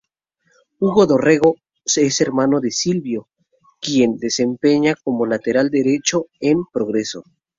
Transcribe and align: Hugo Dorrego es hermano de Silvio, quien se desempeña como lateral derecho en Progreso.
Hugo 0.79 1.05
Dorrego 1.05 1.57
es 1.85 2.21
hermano 2.21 2.59
de 2.59 2.71
Silvio, 2.71 3.27
quien 3.79 4.17
se 4.17 4.25
desempeña 4.25 4.95
como 4.95 5.27
lateral 5.27 5.69
derecho 5.69 6.25
en 6.39 6.63
Progreso. 6.73 7.23